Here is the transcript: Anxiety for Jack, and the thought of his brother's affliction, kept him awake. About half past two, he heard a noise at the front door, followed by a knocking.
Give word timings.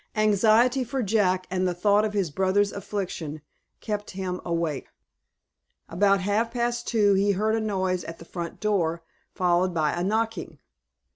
Anxiety 0.15 0.83
for 0.83 1.03
Jack, 1.03 1.45
and 1.51 1.67
the 1.67 1.75
thought 1.75 2.03
of 2.03 2.13
his 2.13 2.31
brother's 2.31 2.71
affliction, 2.71 3.43
kept 3.81 4.09
him 4.17 4.41
awake. 4.43 4.87
About 5.87 6.21
half 6.21 6.49
past 6.49 6.87
two, 6.87 7.13
he 7.13 7.33
heard 7.33 7.53
a 7.55 7.61
noise 7.61 8.03
at 8.05 8.17
the 8.17 8.25
front 8.25 8.59
door, 8.59 9.03
followed 9.35 9.75
by 9.75 9.93
a 9.93 10.03
knocking. 10.03 10.57